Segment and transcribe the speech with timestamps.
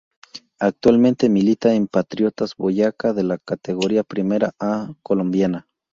[0.59, 5.67] Actualmente milita en Patriotas Boyacá de la Categoría Primera A colombiana.